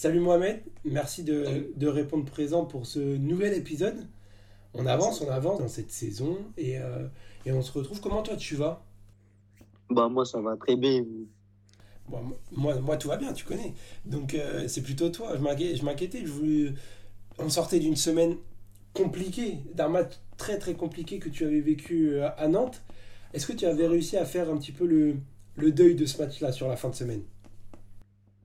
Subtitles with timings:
[0.00, 4.06] Salut Mohamed, merci de, de, répondre présent pour ce nouvel épisode.
[4.72, 7.08] On avance, on avance dans cette saison et, euh,
[7.44, 8.00] et on se retrouve.
[8.00, 8.86] Comment toi tu vas?
[9.90, 11.04] Bah moi ça va très bien.
[12.52, 13.74] moi, moi tout va bien, tu connais.
[14.04, 15.36] Donc euh, c'est plutôt toi.
[15.36, 15.42] Je
[15.84, 16.24] m'inquiétais.
[16.24, 16.74] Je voulais...
[17.40, 18.36] On sortait d'une semaine
[18.94, 22.84] compliquée, d'un match très très compliqué que tu avais vécu euh, à Nantes.
[23.34, 25.16] Est-ce que tu avais réussi à faire un petit peu le,
[25.56, 27.22] le deuil de ce match-là sur la fin de semaine?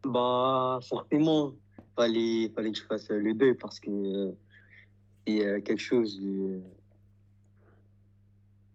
[0.06, 1.54] Bah, forcément,
[1.96, 4.34] fallait, fallait que je fasse le deuil parce que
[5.26, 6.60] c'est euh, quelque chose euh,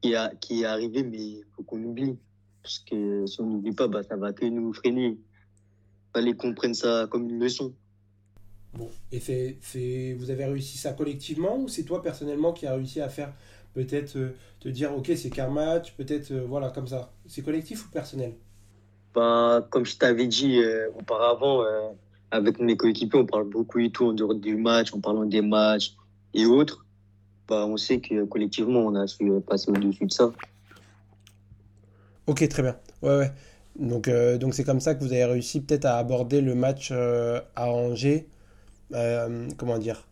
[0.00, 2.16] qui, a, qui est arrivé, mais il faut qu'on oublie.
[2.62, 5.18] Parce que si on n'oublie pas, bah, ça va que nous freiner.
[6.14, 7.74] Fallait qu'on prenne ça comme une leçon.
[8.74, 13.00] Bon, et c'est, vous avez réussi ça collectivement ou c'est toi personnellement qui a réussi
[13.00, 13.34] à faire
[13.72, 17.12] peut-être euh, te dire ok c'est qu'un match, peut-être voilà comme ça.
[17.26, 18.34] C'est collectif ou personnel?
[19.18, 20.60] Bah, Comme je t'avais dit
[20.98, 21.64] auparavant,
[22.30, 25.42] avec mes coéquipiers on parle beaucoup et tout en dehors du match, en parlant des
[25.42, 25.94] matchs,
[26.34, 26.84] et autres,
[27.48, 30.30] bah, on sait que collectivement, on a su passer au-dessus de ça.
[32.26, 32.76] Ok, très bien.
[33.02, 33.32] Ouais, ouais.
[33.78, 36.90] Donc, euh, donc c'est comme ça que vous avez réussi peut-être à aborder le match
[36.92, 38.26] euh, à Angers,
[38.92, 40.06] euh, comment dire,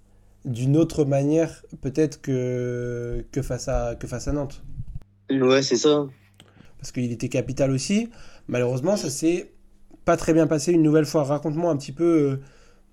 [0.44, 4.62] d'une autre manière peut-être que, que, face à, que face à Nantes.
[5.30, 6.06] Ouais, c'est ça.
[6.78, 8.08] Parce qu'il était capital aussi.
[8.48, 9.52] Malheureusement, ça s'est
[10.04, 11.24] pas très bien passé une nouvelle fois.
[11.24, 12.40] Raconte-moi un petit peu,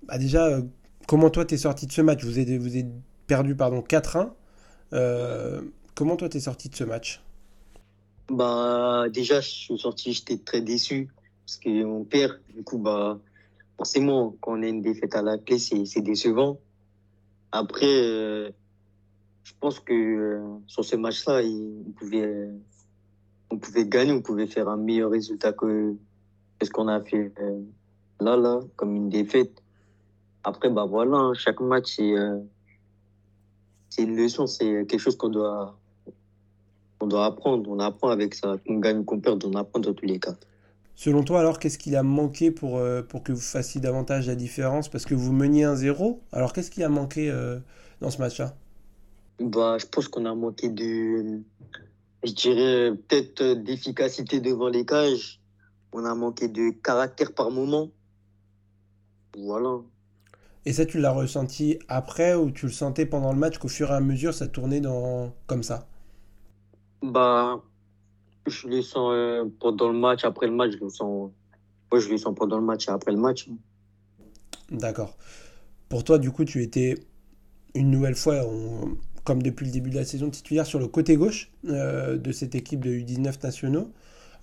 [0.06, 0.60] bah déjà,
[1.06, 2.24] comment toi t'es sorti de ce match?
[2.24, 2.86] Vous êtes,
[3.26, 4.30] perdu pardon 4-1.
[4.92, 5.62] Euh,
[5.94, 7.22] comment toi t'es sorti de ce match?
[8.28, 11.08] Bah déjà je suis sorti, j'étais très déçu
[11.46, 12.40] parce qu'on perd.
[12.54, 13.18] Du coup bah
[13.76, 16.58] forcément quand on a une défaite à la clé c'est décevant.
[17.52, 18.50] Après euh,
[19.42, 22.48] je pense que euh, sur ce match-là on pouvait
[23.54, 25.94] on pouvait gagner, on pouvait faire un meilleur résultat que,
[26.62, 27.32] ce qu'on a fait
[28.20, 29.62] là là comme une défaite.
[30.44, 32.14] Après bah voilà hein, chaque match c'est
[33.94, 35.78] c'est une leçon, c'est quelque chose qu'on doit,
[37.00, 37.70] on doit apprendre.
[37.70, 38.56] On apprend avec ça.
[38.66, 40.34] Qu'on gagne, qu'on perde, on apprend dans tous les cas.
[40.96, 44.34] Selon toi, alors, qu'est-ce qu'il a manqué pour, euh, pour que vous fassiez davantage la
[44.34, 44.88] différence?
[44.88, 46.22] Parce que vous meniez un zéro.
[46.32, 47.60] Alors, qu'est-ce qui a manqué euh,
[48.00, 48.56] dans ce match-là?
[49.38, 51.40] Bah, Je pense qu'on a manqué de,
[52.24, 55.40] je dirais, peut-être d'efficacité devant les cages.
[55.92, 57.90] On a manqué de caractère par moment.
[59.36, 59.80] Voilà.
[60.66, 63.90] Et ça, tu l'as ressenti après ou tu le sentais pendant le match qu'au fur
[63.90, 65.32] et à mesure, ça tournait dans...
[65.46, 65.86] comme ça?
[67.02, 67.62] Bah,
[68.46, 71.30] je le sens euh, pendant le match, après le match, je le sens.
[71.92, 73.48] Moi, je le sens pendant le match et après le match.
[74.70, 75.16] D'accord.
[75.88, 76.94] Pour toi, du coup, tu étais
[77.74, 78.42] une nouvelle fois,
[79.24, 82.54] comme depuis le début de la saison, titulaire sur le côté gauche euh, de cette
[82.54, 83.90] équipe de U19 nationaux,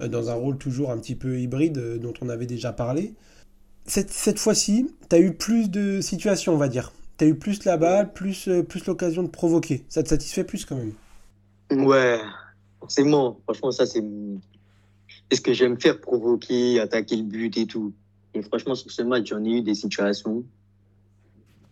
[0.01, 3.13] euh, dans un rôle toujours un petit peu hybride dont on avait déjà parlé
[3.85, 6.91] cette, fois-ci, tu as eu plus de situations, on va dire.
[7.17, 9.83] Tu as eu plus la balle, plus, euh, plus l'occasion de provoquer.
[9.89, 10.93] Ça te satisfait plus quand même?
[11.85, 12.19] Ouais,
[12.79, 13.39] forcément.
[13.43, 14.03] Franchement, ça, c'est
[15.31, 17.93] ce que j'aime faire, provoquer, attaquer le but et tout.
[18.33, 20.43] Et franchement, sur ce match, j'en ai eu des situations.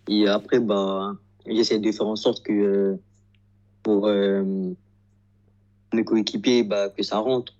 [0.07, 1.15] Et après, bah,
[1.55, 2.95] j'essaie de faire en sorte que euh,
[3.83, 4.43] pour euh,
[5.93, 7.53] mes coéquipiers, bah, que ça rentre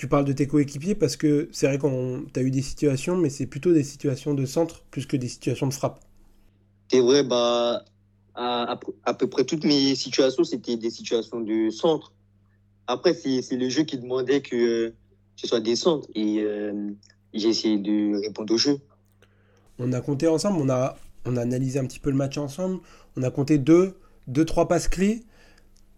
[0.00, 3.28] tu parles de tes coéquipiers parce que c'est vrai qu'on as eu des situations, mais
[3.28, 6.00] c'est plutôt des situations de centre plus que des situations de frappe.
[6.90, 7.84] C'est vrai, bah,
[8.34, 12.14] à, à, peu près toutes mes situations, c'était des situations de centre.
[12.86, 14.94] Après, c'est le jeu qui demandait que
[15.36, 16.92] ce soit des centres et euh,
[17.34, 18.78] j'ai essayé de répondre au jeu.
[19.78, 22.80] On a compté ensemble, on a, on a analysé un petit peu le match ensemble,
[23.16, 23.94] on a compté deux,
[24.26, 25.22] deux trois passes clés.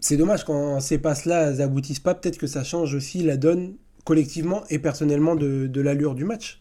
[0.00, 4.64] C'est dommage quand ces passes-là n'aboutissent pas, peut-être que ça change aussi la donne collectivement
[4.68, 6.60] et personnellement de, l'allure du match.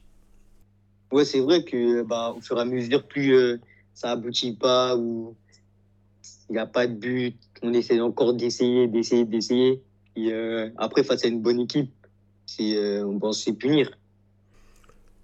[1.12, 3.58] Ouais, c'est vrai que bah, au fur et à mesure, plus euh,
[3.94, 5.36] ça aboutit pas ou
[6.50, 9.82] il n'y a pas de but, on essaie encore d'essayer, d'essayer, d'essayer.
[10.18, 11.94] Euh, après, face à une bonne équipe,
[12.60, 13.90] euh, on pense se punir.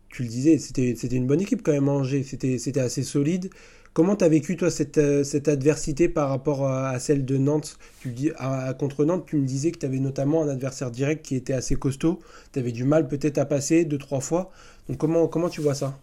[0.10, 2.24] Tu le disais, c'était, une bonne équipe quand même, Angers.
[2.24, 3.50] C'était, c'était assez solide.
[3.94, 7.80] Comment tu as vécu, toi, cette, euh, cette, adversité par rapport à, celle de Nantes?
[8.00, 11.26] Tu dis, à, Contre Nantes, tu me disais que tu avais notamment un adversaire direct
[11.26, 12.20] qui était assez costaud.
[12.54, 14.52] Tu avais du mal peut-être à passer deux, trois fois.
[14.88, 15.98] Donc, comment, comment tu vois ça?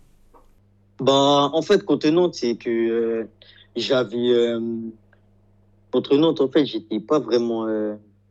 [0.98, 3.24] Bah, En fait, contre Nantes, c'est que euh,
[3.76, 4.30] j'avais.
[4.30, 4.60] Euh,
[5.92, 7.68] contre Nantes, en fait, j'étais pas vraiment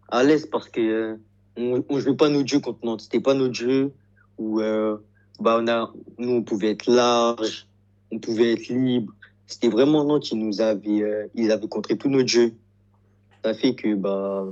[0.10, 1.18] à l'aise parce que
[1.56, 3.02] on ne jouait pas notre jeu contre Nantes.
[3.02, 3.94] C'était pas notre jeu
[4.38, 4.60] où
[5.40, 7.68] bah, on a, nous, on pouvait être large,
[8.12, 9.14] on pouvait être libre
[9.54, 12.54] c'était vraiment Nantes qui nous avait, euh, ils avaient contré tout notre jeu.
[13.44, 14.46] Ça fait que bah,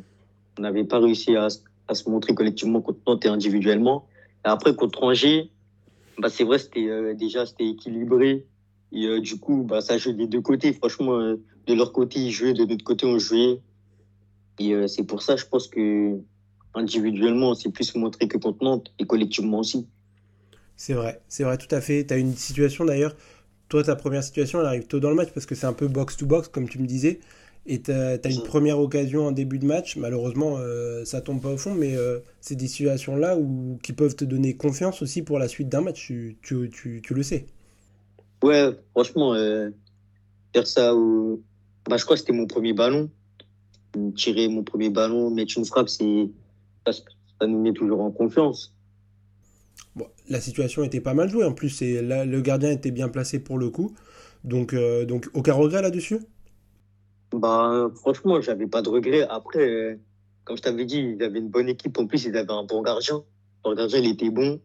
[0.57, 1.47] on n'avait pas réussi à,
[1.87, 4.05] à, se montrer collectivement contre Nantes et individuellement.
[4.45, 5.49] Et après, contre Angers,
[6.19, 8.45] bah, c'est vrai, c'était déjà c'était équilibré.
[8.91, 10.73] Et du coup, bah, ça joue des deux côtés.
[10.73, 13.61] Franchement, de leur côté, ils jouaient, de notre côté, on jouait.
[14.59, 16.19] Et c'est pour ça, je pense que
[16.73, 19.87] individuellement, c'est plus montré que contre Nantes et collectivement aussi.
[20.81, 22.07] C'est vrai, c'est vrai, tout à fait.
[22.07, 23.15] Tu as une situation d'ailleurs,
[23.69, 25.87] toi, ta première situation, elle arrive tôt dans le match parce que c'est un peu
[25.87, 27.19] box-to-box, comme tu me disais.
[27.67, 29.95] Et tu as, une première occasion en début de match.
[29.95, 34.15] Malheureusement, euh, ça tombe pas au fond, mais euh, c'est des situations-là où, qui peuvent
[34.15, 36.03] te donner confiance aussi pour la suite d'un match.
[36.03, 37.45] Tu, tu, tu, tu, le sais.
[38.41, 39.69] Ouais, franchement, euh,
[40.51, 40.95] faire ça,
[41.87, 43.07] bah, je crois que c'était mon premier ballon.
[44.15, 46.27] Tirer mon premier ballon, mettre une frappe, c'est
[46.87, 48.73] ça nous met toujours en confiance.
[49.95, 51.43] Bon, la situation était pas mal jouée.
[51.43, 53.93] En plus, là, le gardien était bien placé pour le coup.
[54.43, 56.19] Donc, euh, donc aucun regret là-dessus?
[57.33, 59.27] Bah, Franchement, j'avais pas de regret.
[59.29, 59.99] Après,
[60.43, 61.97] comme je t'avais dit, il avait une bonne équipe.
[61.97, 63.23] En plus, il avait un bon gardien.
[63.65, 64.59] Le gardien, il était bon.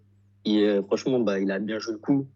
[0.44, 2.26] Et euh, franchement, bah, il a bien joué le coup.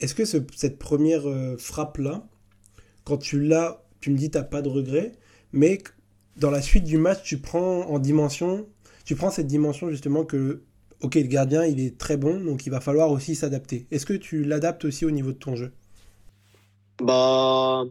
[0.00, 2.26] Est-ce que cette première euh, frappe-là,
[3.04, 5.12] quand tu l'as, tu me dis tu n'as pas de regret,
[5.52, 5.78] mais
[6.36, 8.66] dans la suite du match, tu prends en dimension,
[9.04, 10.62] tu prends cette dimension justement que,
[11.02, 13.86] ok, le gardien, il est très bon, donc il va falloir aussi s'adapter.
[13.90, 15.72] Est-ce que tu l'adaptes aussi au niveau de ton jeu?
[17.02, 17.84] Bah,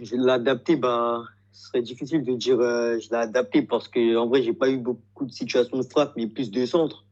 [0.00, 1.22] je l'ai adapté, bah,
[1.52, 4.68] ce serait difficile de dire euh, je l'ai adapté parce que en vrai, j'ai pas
[4.68, 7.04] eu beaucoup de situations de frappe, mais plus de centre.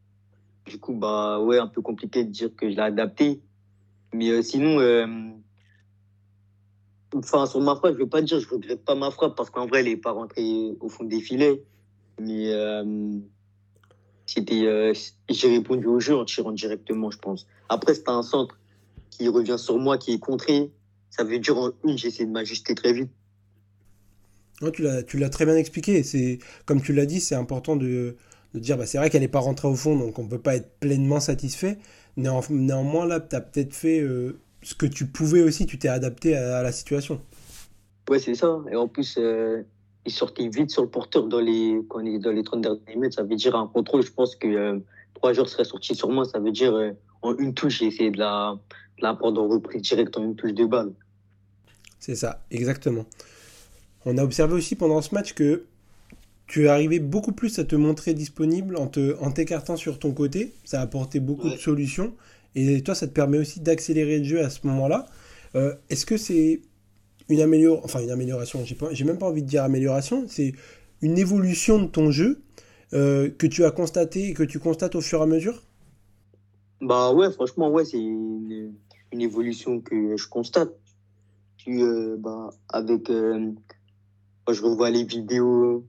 [0.66, 3.40] Du coup, bah, ouais, un peu compliqué de dire que je l'ai adapté.
[4.12, 5.06] Mais euh, sinon, euh,
[7.14, 9.66] Enfin, sur ma frappe, je veux pas dire, je regrette pas ma frappe parce qu'en
[9.66, 11.62] vrai, elle n'est pas rentrée au fond des filets.
[12.20, 12.52] Mais
[14.32, 14.92] c'était, euh,
[15.28, 17.48] j'ai répondu au jeu en tirant directement, je pense.
[17.68, 18.56] Après, c'est un centre
[19.10, 20.70] qui revient sur moi, qui est contré.
[21.10, 23.10] Ça veut dire en une, j'essaie de m'ajuster très vite.
[24.72, 26.04] tu l'as, tu l'as très bien expliqué.
[26.04, 28.16] C'est, comme tu l'as dit, c'est important de,
[28.54, 30.38] de dire, bah, c'est vrai qu'elle n'est pas rentrée au fond, donc on ne peut
[30.38, 31.78] pas être pleinement satisfait.
[32.16, 36.36] néanmoins, là, tu as peut-être fait euh, ce que tu pouvais aussi, tu t'es adapté
[36.36, 37.20] à, la situation.
[38.08, 38.60] Ouais, c'est ça.
[38.70, 39.64] Et en plus, euh,
[40.06, 43.16] il sortait vite sur le porteur dans les, quand est dans les 30 derniers mètres.
[43.16, 44.78] Ça veut dire un contrôle, je pense que euh,
[45.14, 46.24] trois joueurs seraient sortis sur moi.
[46.24, 46.92] Ça veut dire euh,
[47.22, 48.58] en une touche, j'ai essayé de la,
[48.98, 50.92] de la prendre en reprise direct en une touche de balle.
[51.98, 53.04] C'est ça, exactement.
[54.06, 55.64] On a observé aussi pendant ce match que
[56.46, 60.12] tu es arrivé beaucoup plus à te montrer disponible en, te, en t'écartant sur ton
[60.12, 60.52] côté.
[60.64, 62.12] Ça a apporté beaucoup de solutions.
[62.54, 65.06] Et toi, ça te permet aussi d'accélérer le jeu à ce moment-là.
[65.54, 66.62] Euh, est-ce que c'est
[67.30, 70.52] une amélioration, enfin une amélioration, j'ai, même pas envie de dire amélioration, c'est
[71.02, 72.42] une évolution de ton jeu
[72.92, 75.62] euh, que tu as constaté et que tu constates au fur et à mesure?
[76.80, 78.74] Bah ouais, franchement, ouais, c'est une,
[79.12, 80.72] évolution que je constate.
[81.68, 85.84] Euh, bah, avec, quand je revois les vidéos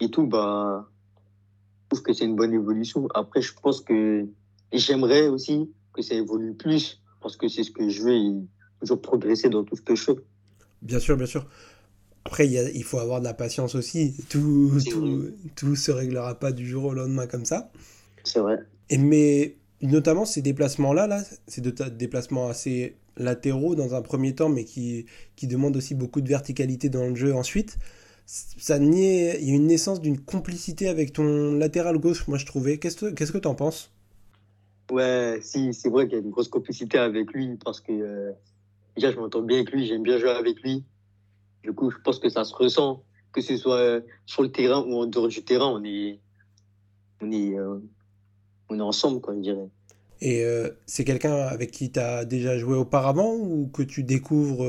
[0.00, 0.88] et tout, bah,
[1.90, 3.06] je trouve que c'est une bonne évolution.
[3.14, 4.26] Après, je pense que
[4.72, 8.46] j'aimerais aussi que ça évolue plus, parce que c'est ce que je veux,
[8.80, 10.16] toujours progresser dans tout ce que je fais.
[10.82, 11.46] Bien sûr, bien sûr.
[12.24, 14.14] Après, il, il faut avoir de la patience aussi.
[14.28, 17.70] Tout, tout, tout, se réglera pas du jour au lendemain comme ça.
[18.24, 18.58] C'est vrai.
[18.90, 21.62] Et mais notamment ces déplacements-là, là, c'est
[21.96, 25.06] déplacements assez latéraux dans un premier temps, mais qui,
[25.36, 27.78] qui demandent aussi beaucoup de verticalité dans le jeu ensuite.
[28.26, 32.78] Ça il y a une naissance d'une complicité avec ton latéral gauche, moi je trouvais.
[32.78, 33.92] Qu'est-ce que tu en penses?
[34.90, 38.32] Ouais, si, c'est vrai qu'il y a une grosse complicité avec lui parce que euh,
[38.96, 40.84] déjà, je m'entends bien avec lui, j'aime bien jouer avec lui.
[41.62, 44.82] Du coup, je pense que ça se ressent, que ce soit euh, sur le terrain
[44.82, 46.20] ou en dehors du terrain, on est,
[47.20, 47.78] on est, euh,
[48.68, 49.68] on est ensemble, quoi, je dirais.
[50.22, 50.44] Et
[50.84, 54.66] c'est quelqu'un avec qui tu as déjà joué auparavant ou que tu découvres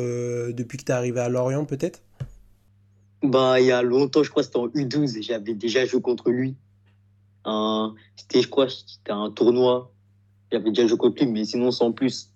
[0.54, 2.02] depuis que tu es arrivé à Lorient, peut-être?
[3.22, 6.56] Bah, il y a longtemps, je crois, c'était en U12, j'avais déjà joué contre lui.
[8.16, 9.92] c'était, je crois, c'était un tournoi
[10.52, 12.31] j'avais déjà joué contre lui, mais sinon sans plus.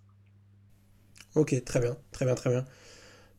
[1.35, 2.65] Ok, très bien, très bien, très bien.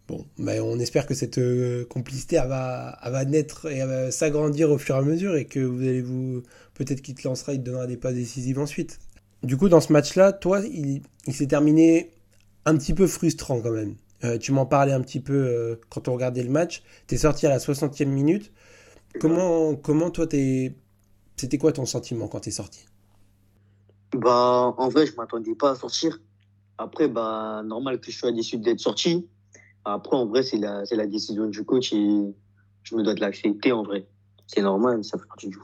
[0.09, 4.79] Bon, mais on espère que cette euh, complicité va, va naître et va s'agrandir au
[4.79, 6.43] fur et à mesure et que vous allez vous.
[6.75, 9.01] Peut-être qu'il te lancera, il te donnera des pas décisives ensuite.
[9.43, 12.11] Du coup, dans ce match-là, toi, il, s'est terminé
[12.67, 13.97] un petit peu frustrant quand même.
[14.25, 16.83] Euh, tu m'en parlais un petit peu euh, quand on regardait le match.
[17.09, 18.53] Tu es sorti à la 60e minute.
[19.21, 20.75] Comment, comment toi, t'es...
[21.37, 22.87] c'était quoi ton sentiment quand tu es sorti?
[24.13, 26.21] Bah, en vrai, je m'attendais pas à sortir.
[26.79, 29.29] Après, bah, normal que je sois déçu d'être sorti.
[29.85, 32.35] Après, en vrai, c'est la, la décision du coach et
[32.83, 34.07] je me dois de l'accepter en vrai.
[34.47, 35.61] C'est normal, ça fait partie du jeu.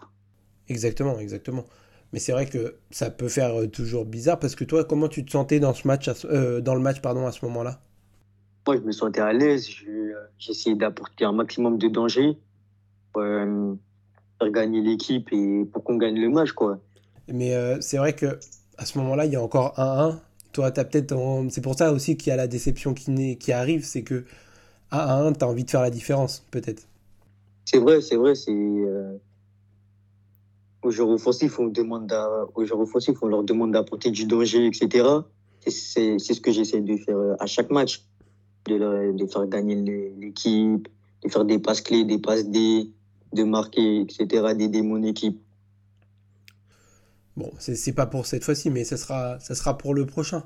[0.68, 1.64] Exactement, exactement.
[2.12, 5.24] Mais c'est vrai que ça peut faire euh, toujours bizarre parce que toi, comment tu
[5.24, 7.80] te sentais dans, ce match, euh, dans le match pardon, à ce moment-là?
[8.66, 9.66] Moi, je me sentais à l'aise.
[9.66, 12.38] J'ai essayé d'apporter un maximum de danger
[13.12, 16.52] pour faire gagner l'équipe et pour qu'on gagne le match.
[16.52, 16.78] quoi.
[17.28, 18.38] Mais euh, c'est vrai que
[18.78, 20.18] à ce moment-là, il y a encore 1-1.
[20.52, 21.16] Toi, t'as peut-être.
[21.50, 24.24] C'est pour ça aussi qu'il y a la déception qui, qui arrive, c'est que
[24.90, 26.86] à 1-1, tu as envie de faire la différence, peut-être.
[27.64, 28.34] C'est vrai, c'est vrai.
[28.34, 28.52] C'est.
[28.52, 29.16] Euh...
[30.82, 32.12] Aux joueurs offensifs, on, demande
[32.54, 35.08] aux joueurs offensifs, on leur demande d'apporter du danger, etc.
[35.66, 38.04] C'est ce que j'essaie de faire euh, à chaque match.
[38.66, 39.74] De, de faire gagner
[40.20, 40.86] l'équipe,
[41.24, 42.92] de faire des passes clés, des passes D,
[43.32, 45.41] de marquer, etc., d'aider mon équipe.
[47.36, 50.42] Bon, c'est pas pour cette fois-ci, mais ça sera, ça sera pour le prochain.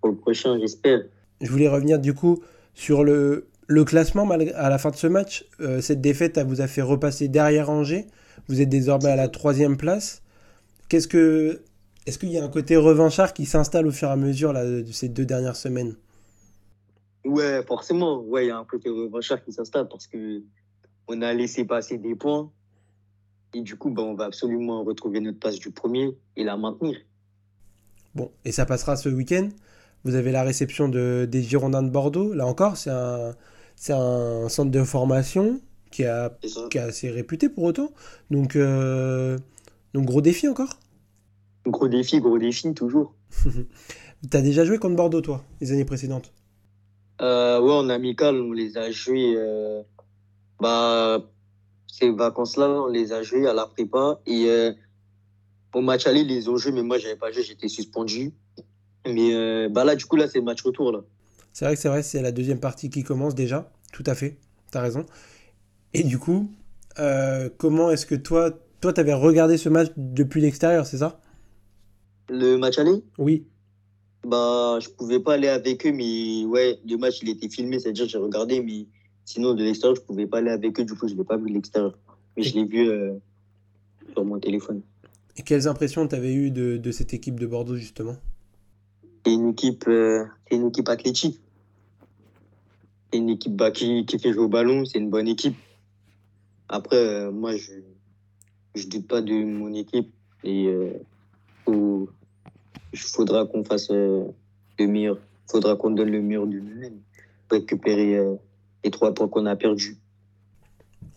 [0.00, 1.00] pour le prochain, j'espère.
[1.40, 2.42] Je voulais revenir du coup
[2.74, 5.44] sur le, le classement à la fin de ce match.
[5.60, 8.06] Euh, cette défaite elle vous a fait repasser derrière Angers.
[8.48, 10.22] Vous êtes désormais à la troisième place.
[10.88, 11.62] Qu'est-ce que,
[12.06, 14.64] est-ce qu'il y a un côté revanchard qui s'installe au fur et à mesure là,
[14.64, 15.94] de ces deux dernières semaines?
[17.24, 18.20] Ouais, forcément.
[18.22, 20.42] Ouais, il y a un côté revanchard qui s'installe parce que
[21.06, 22.50] on a laissé passer des points
[23.54, 26.96] et du coup, bah, on va absolument retrouver notre place du premier et la maintenir.
[28.14, 29.48] Bon, et ça passera ce week-end.
[30.04, 32.32] Vous avez la réception de, des Girondins de Bordeaux.
[32.34, 33.36] Là encore, c'est un,
[33.76, 36.38] c'est un centre de formation qui, a,
[36.70, 37.92] qui est assez réputé pour autant.
[38.30, 39.38] Donc, euh,
[39.94, 40.78] donc gros défi encore
[41.66, 43.14] Gros défi, gros défi, toujours.
[44.30, 46.32] T'as déjà joué contre Bordeaux, toi, les années précédentes?
[47.20, 49.34] Euh, Ouais, en amical, on les a joués.
[49.36, 49.82] Euh,
[50.60, 51.30] bah,
[51.92, 54.20] ces vacances-là, on les a joués à la prépa.
[54.26, 54.72] Et euh,
[55.74, 58.32] au match aller, ils les ont joués, mais moi, j'avais pas joué, j'étais suspendu.
[59.06, 60.92] Mais euh, bah là, du coup, là, c'est le match retour.
[60.92, 61.00] là.
[61.52, 63.70] C'est vrai que c'est vrai, c'est la deuxième partie qui commence déjà.
[63.92, 64.36] Tout à fait,
[64.70, 65.04] tu as raison.
[65.94, 66.48] Et du coup,
[66.98, 71.20] euh, comment est-ce que toi, toi, tu avais regardé ce match depuis l'extérieur, c'est ça?
[72.28, 73.02] Le match aller?
[73.18, 73.46] Oui.
[74.24, 78.06] Bah, je pouvais pas aller avec eux, mais ouais, le match, il était filmé, c'est-à-dire
[78.06, 78.86] j'ai regardé, mais
[79.30, 80.84] Sinon, de l'extérieur, je ne pouvais pas aller avec eux.
[80.84, 81.96] Du coup, je ne l'ai pas vu de l'extérieur.
[82.36, 83.12] Mais je l'ai vu euh,
[84.12, 84.82] sur mon téléphone.
[85.36, 88.16] Et quelles impressions tu avais eues de, de, cette équipe de Bordeaux, justement?
[89.24, 91.38] C'est une équipe, euh, une équipe athlétique.
[93.12, 94.84] C'est une équipe bah, qui, qui, fait jouer au ballon.
[94.84, 95.54] C'est une bonne équipe.
[96.68, 97.74] Après, euh, moi, je
[98.84, 100.12] ne doute pas de mon équipe.
[100.42, 100.64] Et
[101.68, 102.08] il
[102.98, 104.34] faudra qu'on fasse le
[104.80, 105.18] meilleur.
[105.46, 106.98] Il faudra qu'on donne le meilleur de nous-mêmes
[107.46, 108.18] pour récupérer
[108.84, 109.98] les trois points qu'on a perdus.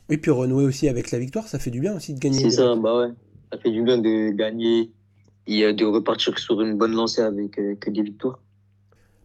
[0.09, 2.39] Et puis renouer aussi avec la victoire, ça fait du bien aussi de gagner.
[2.39, 3.11] C'est ça, bah ouais.
[3.51, 4.91] Ça fait du bien de gagner
[5.47, 8.39] et euh, de repartir sur une bonne lancée avec euh, que des victoires.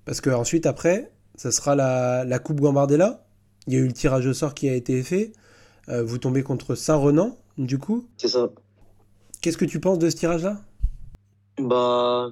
[0.04, 3.26] Parce que ensuite, après, ça sera la, la Coupe Gambardella.
[3.66, 5.32] Il y a eu le tirage au sort qui a été fait.
[5.88, 8.06] Euh, vous tombez contre Saint-Renan, du coup.
[8.16, 8.50] C'est ça.
[9.40, 10.60] Qu'est-ce que tu penses de ce tirage-là?
[11.58, 12.30] Bah,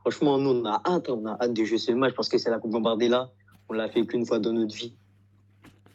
[0.00, 1.08] franchement, nous, on a hâte.
[1.08, 3.30] On a hâte de jouer ce match parce que c'est la Coupe Gambardella.
[3.68, 4.94] On l'a fait qu'une fois dans notre vie.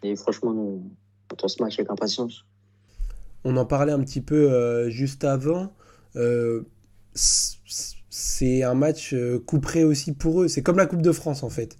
[0.04, 0.82] Et franchement, on
[1.32, 2.46] attend ce match avec impatience.
[3.44, 5.74] On en parlait un petit peu euh, juste avant.
[6.16, 6.63] Euh,
[7.13, 10.48] c'est un match euh, couperé aussi pour eux.
[10.48, 11.77] C'est comme la Coupe de France en fait.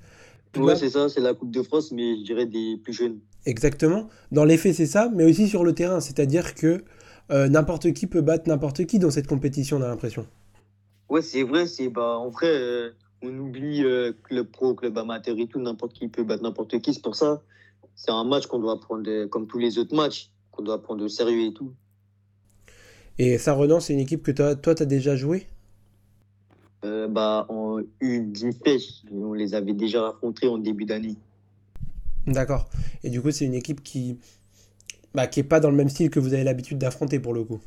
[0.56, 3.20] Ouais, c'est ça, c'est la Coupe de France, mais je dirais des plus jeunes.
[3.46, 4.08] Exactement.
[4.32, 6.00] Dans les faits, c'est ça, mais aussi sur le terrain.
[6.00, 6.84] C'est-à-dire que
[7.30, 10.26] n'importe qui peut battre n'importe qui dans cette compétition, on a l'impression.
[11.10, 11.68] Ouais, c'est vrai.
[11.68, 13.84] C'est bah, en vrai, on oublie
[14.24, 15.60] club pro, club amateur et tout.
[15.60, 16.94] N'importe qui peut battre n'importe qui.
[16.94, 17.42] C'est pour ça
[17.98, 21.10] c'est un match qu'on doit prendre comme tous les autres matchs, qu'on doit prendre au
[21.10, 21.74] sérieux et tout.
[23.18, 25.48] Et Saint-Renan, c'est une équipe que toi, tu as déjà joué
[26.86, 31.16] euh, bah, En U17, on les avait déjà rencontrés en début d'année.
[32.28, 32.70] D'accord.
[33.04, 34.20] Et du coup, c'est une équipe qui
[35.16, 37.44] bah, qui n'est pas dans le même style que vous avez l'habitude d'affronter pour le
[37.44, 37.60] coup.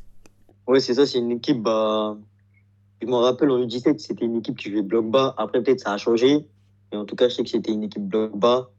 [0.67, 1.61] Oui, c'est ça, c'est une équipe.
[1.61, 2.17] Bah...
[3.01, 5.33] Je me rappelle en U17, c'était une équipe qui jouait bloc bas.
[5.37, 6.45] Après, peut-être ça a changé.
[6.91, 8.71] Mais en tout cas, je sais que c'était une équipe bloc bas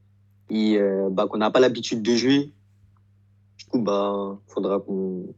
[0.49, 2.51] et euh, bah, qu'on n'a pas l'habitude de jouer.
[3.57, 5.33] Du coup, bah, faudra qu'on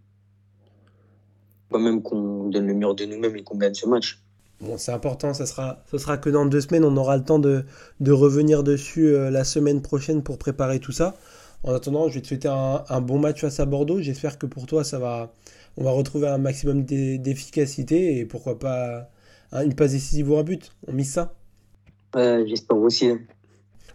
[1.77, 4.21] même qu'on donne le meilleur de nous-mêmes et qu'on gagne ce match.
[4.61, 7.39] Bon, c'est important, ça sera, ce sera que dans deux semaines, on aura le temps
[7.39, 7.65] de,
[7.99, 11.15] de revenir dessus euh, la semaine prochaine pour préparer tout ça.
[11.63, 13.99] En attendant, je vais te souhaiter un, un bon match face à Bordeaux.
[13.99, 15.33] J'espère que pour toi, ça va,
[15.75, 19.09] on va retrouver un maximum d'efficacité et pourquoi pas
[19.51, 20.71] une passe décisive ou un but.
[20.87, 21.33] On mise ça?
[22.15, 23.11] J'espère aussi.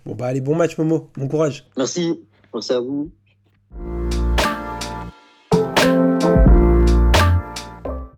[0.06, 1.10] Bon, bah allez, bon match, Momo.
[1.16, 1.66] Bon courage.
[1.76, 2.20] Merci.
[2.52, 3.10] Merci à vous.